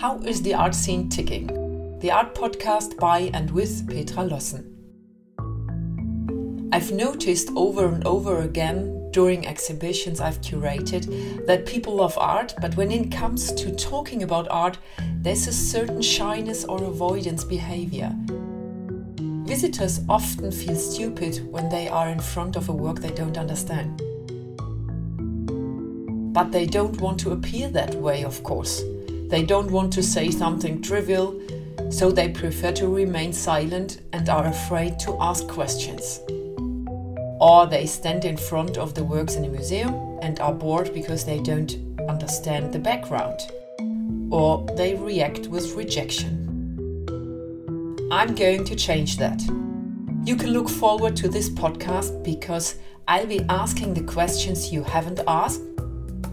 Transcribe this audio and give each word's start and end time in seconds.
How 0.00 0.16
is 0.20 0.40
the 0.40 0.54
art 0.54 0.74
scene 0.74 1.10
ticking? 1.10 1.46
The 1.98 2.10
art 2.10 2.34
podcast 2.34 2.98
by 2.98 3.30
and 3.34 3.50
with 3.50 3.86
Petra 3.86 4.24
Lossen. 4.24 4.64
I've 6.72 6.90
noticed 6.90 7.50
over 7.54 7.84
and 7.84 8.06
over 8.06 8.40
again 8.40 9.10
during 9.10 9.46
exhibitions 9.46 10.18
I've 10.18 10.40
curated 10.40 11.44
that 11.44 11.66
people 11.66 11.96
love 11.96 12.16
art, 12.16 12.54
but 12.62 12.74
when 12.78 12.90
it 12.90 13.12
comes 13.12 13.52
to 13.52 13.76
talking 13.76 14.22
about 14.22 14.48
art, 14.48 14.78
there's 15.20 15.46
a 15.46 15.52
certain 15.52 16.00
shyness 16.00 16.64
or 16.64 16.82
avoidance 16.82 17.44
behavior. 17.44 18.10
Visitors 19.44 20.00
often 20.08 20.50
feel 20.50 20.76
stupid 20.76 21.46
when 21.52 21.68
they 21.68 21.90
are 21.90 22.08
in 22.08 22.20
front 22.20 22.56
of 22.56 22.70
a 22.70 22.72
work 22.72 23.00
they 23.00 23.10
don't 23.10 23.36
understand. 23.36 23.98
But 26.32 26.52
they 26.52 26.64
don't 26.64 26.98
want 27.02 27.20
to 27.20 27.32
appear 27.32 27.68
that 27.68 27.96
way, 27.96 28.24
of 28.24 28.42
course. 28.44 28.82
They 29.30 29.44
don't 29.44 29.70
want 29.70 29.92
to 29.92 30.02
say 30.02 30.32
something 30.32 30.82
trivial, 30.82 31.40
so 31.88 32.10
they 32.10 32.30
prefer 32.30 32.72
to 32.72 32.88
remain 32.88 33.32
silent 33.32 34.00
and 34.12 34.28
are 34.28 34.46
afraid 34.46 34.98
to 35.00 35.16
ask 35.20 35.46
questions. 35.46 36.18
Or 37.40 37.68
they 37.68 37.86
stand 37.86 38.24
in 38.24 38.36
front 38.36 38.76
of 38.76 38.94
the 38.94 39.04
works 39.04 39.36
in 39.36 39.44
a 39.44 39.48
museum 39.48 40.18
and 40.20 40.40
are 40.40 40.52
bored 40.52 40.92
because 40.92 41.24
they 41.24 41.38
don't 41.38 41.72
understand 42.08 42.72
the 42.72 42.80
background. 42.80 43.38
Or 44.32 44.66
they 44.76 44.96
react 44.96 45.46
with 45.46 45.74
rejection. 45.74 46.48
I'm 48.10 48.34
going 48.34 48.64
to 48.64 48.74
change 48.74 49.16
that. 49.18 49.40
You 50.24 50.34
can 50.34 50.50
look 50.50 50.68
forward 50.68 51.14
to 51.16 51.28
this 51.28 51.48
podcast 51.48 52.24
because 52.24 52.74
I'll 53.06 53.26
be 53.26 53.42
asking 53.48 53.94
the 53.94 54.02
questions 54.02 54.72
you 54.72 54.82
haven't 54.82 55.20
asked, 55.28 55.62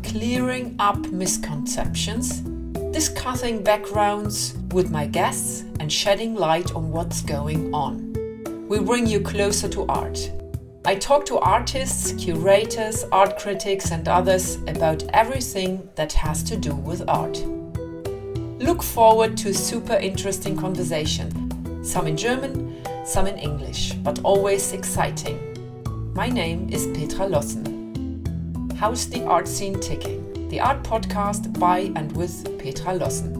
clearing 0.02 0.76
up 0.80 0.98
misconceptions, 1.12 2.42
discussing 2.92 3.64
backgrounds 3.64 4.56
with 4.72 4.90
my 4.92 5.06
guests, 5.06 5.64
and 5.80 5.92
shedding 5.92 6.36
light 6.36 6.74
on 6.76 6.92
what's 6.92 7.22
going 7.22 7.74
on. 7.74 8.14
We 8.68 8.80
bring 8.80 9.06
you 9.06 9.22
closer 9.22 9.68
to 9.70 9.86
art. 9.88 10.32
I 10.86 10.96
talk 10.96 11.26
to 11.26 11.38
artists, 11.40 12.14
curators, 12.14 13.04
art 13.12 13.38
critics, 13.38 13.92
and 13.92 14.08
others 14.08 14.56
about 14.68 15.04
everything 15.14 15.90
that 15.96 16.14
has 16.14 16.44
to 16.44 16.58
do 16.58 16.74
with 16.76 17.08
art. 17.08 17.38
Look 18.60 18.82
forward 18.82 19.38
to 19.38 19.54
super 19.54 19.96
interesting 19.96 20.58
conversation 20.58 21.48
some 21.88 22.06
in 22.06 22.18
German, 22.18 22.84
some 23.06 23.28
in 23.28 23.38
English, 23.38 23.94
but 24.04 24.20
always 24.24 24.74
exciting. 24.74 25.40
My 26.14 26.28
name 26.28 26.68
is 26.70 26.88
Petra 26.88 27.28
Lossen. 27.28 28.76
How's 28.78 29.08
the 29.08 29.24
art 29.24 29.48
scene 29.48 29.80
ticking? 29.80 30.27
The 30.50 30.62
art 30.62 30.82
podcast 30.84 31.60
by 31.60 31.92
and 31.96 32.12
with 32.16 32.58
Petra 32.58 32.94
Lossen. 32.94 33.37